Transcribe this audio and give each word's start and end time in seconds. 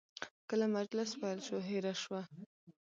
کله 0.49 0.65
مجلس 0.77 1.09
پیل 1.21 1.39
شو، 1.47 1.57
هیره 1.69 1.93
شوه. 2.01 2.21